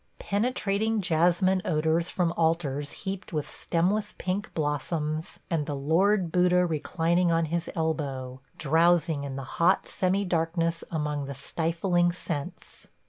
Penetrating 0.17 0.99
jasmine 0.99 1.61
odors 1.63 2.09
from 2.09 2.33
altars 2.35 2.91
heaped 3.05 3.33
with 3.33 3.47
stemless 3.47 4.15
pink 4.17 4.51
blossoms, 4.55 5.39
and 5.47 5.67
the 5.67 5.75
Lord 5.75 6.31
Buddha 6.31 6.65
reclining 6.65 7.31
on 7.31 7.45
his 7.45 7.69
elbow, 7.75 8.41
drowsing 8.57 9.23
in 9.23 9.35
the 9.35 9.43
hot 9.61 9.87
semi 9.87 10.25
darkness 10.25 10.83
among 10.89 11.25
the 11.25 11.35
stifling 11.35 12.11
scents. 12.11 12.87